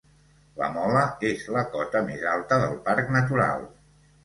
La 0.61 0.69
Mola 0.77 1.03
és 1.33 1.43
la 1.57 1.63
cota 1.77 2.03
més 2.09 2.25
alta 2.33 2.59
del 2.65 2.75
Parc 2.91 3.15
Natural. 3.21 3.65